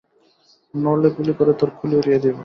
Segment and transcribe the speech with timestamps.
[0.73, 2.39] নড়লে গুলি করে তোর খুলি উড়িয়ে দেবো।